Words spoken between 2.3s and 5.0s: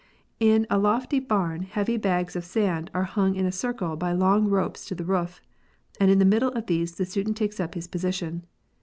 of sand are hung in a circle by long ropes to